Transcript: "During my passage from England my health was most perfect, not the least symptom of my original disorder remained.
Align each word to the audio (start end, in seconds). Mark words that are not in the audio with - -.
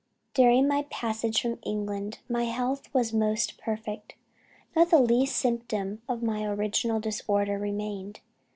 "During 0.33 0.67
my 0.67 0.87
passage 0.89 1.39
from 1.43 1.59
England 1.63 2.17
my 2.27 2.45
health 2.45 2.91
was 2.91 3.13
most 3.13 3.59
perfect, 3.59 4.15
not 4.75 4.89
the 4.89 4.97
least 4.99 5.35
symptom 5.37 6.01
of 6.09 6.23
my 6.23 6.43
original 6.43 6.99
disorder 6.99 7.59
remained. 7.59 8.19